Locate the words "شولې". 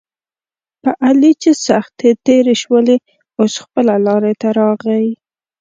2.61-2.97